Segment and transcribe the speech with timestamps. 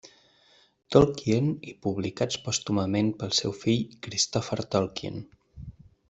[0.93, 5.21] Tolkien i publicats pòstumament pel seu fill Christopher Tolkien.